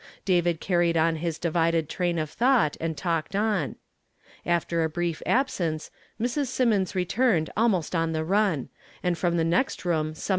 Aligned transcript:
David 0.25 0.59
carried 0.59 0.97
on 0.97 1.17
his 1.17 1.37
divided 1.37 1.87
train 1.87 2.17
of 2.17 2.31
thought, 2.31 2.75
and 2.81 2.97
talked 2.97 3.35
on. 3.35 3.75
After 4.47 4.83
a 4.83 4.89
brief 4.89 5.21
ab 5.27 5.47
sence, 5.47 5.91
Mrs. 6.19 6.47
Symonds 6.47 6.95
returned 6.95 7.51
almost 7.55 7.93
on 7.95 8.11
the 8.11 8.25
run, 8.25 8.69
and 9.03 9.15
from 9.15 9.37
the 9.37 9.43
next 9.43 9.85
room 9.85 10.07
summoned 10.15 10.15
Mary 10.15 10.15
to 10.15 10.19
1 10.19 10.19
■! 10.21 10.29